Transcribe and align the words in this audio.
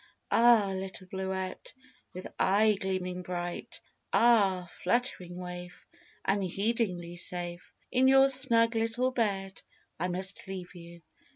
Ah, 0.31 0.71
little 0.75 1.05
Bluette, 1.05 1.75
with 2.11 2.25
eye 2.39 2.75
gleaming 2.79 3.21
bright 3.21 3.79
Ah, 4.11 4.67
fluttering 4.67 5.37
waif, 5.37 5.85
Unheedingly 6.25 7.15
safe 7.17 7.71
In 7.91 8.07
your 8.07 8.27
snug 8.27 8.73
little 8.73 9.11
bed 9.11 9.61
I 9.99 10.07
must 10.07 10.47
leave 10.47 10.73
you. 10.73 11.03